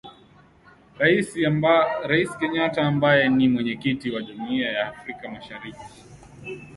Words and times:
Rais 2.07 2.29
Kenyatta 2.39 2.81
ambaye 2.87 3.29
ni 3.29 3.49
Mwenyekiti 3.49 4.11
wa 4.11 4.21
Jumuia 4.21 4.71
ya 4.71 4.87
Afrika 4.87 5.29
Mashariki 5.29 5.85